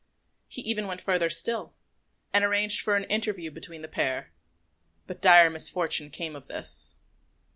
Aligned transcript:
He 0.47 0.63
even 0.63 0.87
went 0.87 0.99
further 0.99 1.29
still, 1.29 1.75
and 2.33 2.43
arranged 2.43 2.81
for 2.81 2.95
an 2.95 3.03
interview 3.03 3.51
between 3.51 3.83
the 3.83 3.87
pair; 3.87 4.31
but 5.05 5.21
dire 5.21 5.51
misfortune 5.51 6.09
came 6.09 6.35
of 6.35 6.47
this. 6.47 6.95